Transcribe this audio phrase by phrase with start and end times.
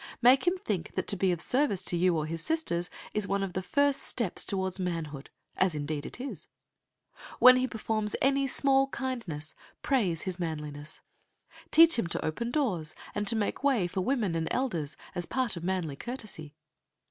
[0.19, 3.43] Make him think that to be of service to you or his sisters is one
[3.43, 6.47] of the first steps toward manhood, as indeed it is.
[7.37, 9.53] When he performs any small kindness,
[9.83, 11.01] praise his manliness.
[11.69, 15.27] Teach him to open doors, and to make way for women and elders, as a
[15.27, 16.55] part of manly courtesy.